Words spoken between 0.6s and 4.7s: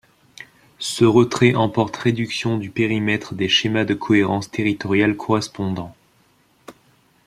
Ce retrait emporte réduction du périmètre des schémas de cohérence